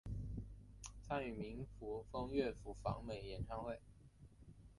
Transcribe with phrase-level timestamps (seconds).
[1.03, 1.63] 参与民
[2.11, 3.79] 风乐府访美演唱会。